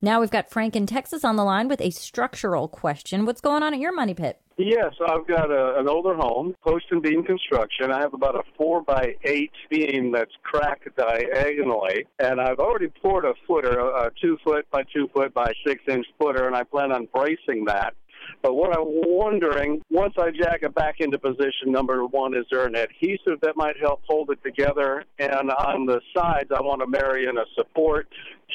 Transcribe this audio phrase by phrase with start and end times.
[0.00, 3.26] Now we've got Frank in Texas on the line with a structural question.
[3.26, 4.40] What's going on at your money pit?
[4.56, 7.90] Yes, I've got a, an older home, post and beam construction.
[7.90, 13.24] I have about a four by eight beam that's cracked diagonally, and I've already poured
[13.24, 16.92] a footer, a two foot by two foot by six inch footer, and I plan
[16.92, 17.94] on bracing that.
[18.42, 22.66] But what I'm wondering, once I jack it back into position, number one, is there
[22.66, 25.04] an adhesive that might help hold it together?
[25.18, 28.08] And on the sides, I want to marry in a support.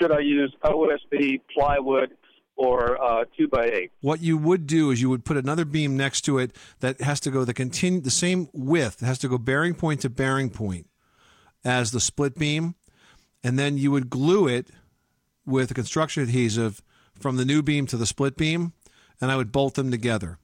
[0.00, 2.16] Should I use OSB, plywood,
[2.56, 3.92] or uh, two by eight?
[4.00, 7.20] What you would do is you would put another beam next to it that has
[7.20, 10.50] to go the continue the same width, it has to go bearing point to bearing
[10.50, 10.88] point
[11.64, 12.74] as the split beam,
[13.44, 14.70] and then you would glue it
[15.44, 16.82] with a construction adhesive
[17.18, 18.72] from the new beam to the split beam
[19.20, 20.38] and I would bolt them together.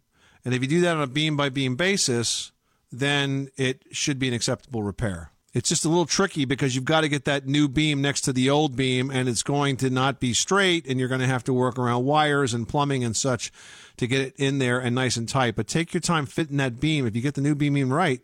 [0.45, 2.53] And if you do that on a beam by beam basis,
[2.91, 5.31] then it should be an acceptable repair.
[5.55, 8.33] It's just a little tricky because you've got to get that new beam next to
[8.33, 11.45] the old beam and it's going to not be straight and you're going to have
[11.45, 13.53] to work around wires and plumbing and such
[13.99, 15.55] to get it in there and nice and tight.
[15.55, 17.07] But take your time fitting that beam.
[17.07, 18.23] If you get the new beam right,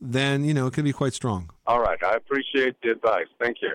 [0.00, 1.50] then, you know, it can be quite strong.
[1.66, 2.02] All right.
[2.02, 3.28] I appreciate the advice.
[3.38, 3.74] Thank you.